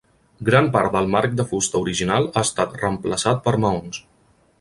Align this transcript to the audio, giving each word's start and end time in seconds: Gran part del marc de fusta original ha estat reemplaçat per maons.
Gran 0.45 0.69
part 0.75 0.95
del 0.95 1.09
marc 1.15 1.35
de 1.41 1.45
fusta 1.51 1.81
original 1.83 2.25
ha 2.31 2.43
estat 2.49 2.73
reemplaçat 2.79 3.45
per 3.49 3.55
maons. 3.67 4.01